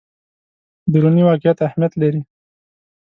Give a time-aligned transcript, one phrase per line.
[0.91, 2.21] دروني واقعیت اهمیت لري.